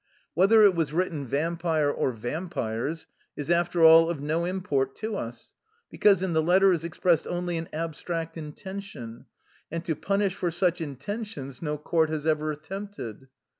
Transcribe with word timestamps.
Whether 0.33 0.63
it 0.63 0.73
was 0.73 0.93
written' 0.93 1.27
vam 1.27 1.57
pire' 1.59 1.91
or' 1.93 2.11
vampires' 2.13 3.05
is, 3.37 3.51
after 3.51 3.83
all, 3.85 4.09
of 4.09 4.19
no 4.19 4.45
import 4.45 4.95
to 4.95 5.15
us, 5.15 5.53
because 5.91 6.23
in 6.23 6.33
the 6.33 6.41
letter 6.41 6.73
is 6.73 6.83
expressed 6.83 7.27
only 7.27 7.55
an 7.55 7.69
abstract 7.71 8.35
intention, 8.35 9.27
and 9.69 9.85
to 9.85 9.95
punish 9.95 10.33
for 10.33 10.49
such 10.49 10.81
in 10.81 10.95
tentions 10.95 11.61
no 11.61 11.77
court 11.77 12.09
has 12.09 12.25
ever 12.25 12.51
attempted. 12.51 13.27